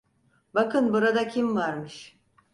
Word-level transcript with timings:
Bakın 0.53 0.93
burada 0.93 1.27
kim 1.27 1.55
varmış. 1.55 2.19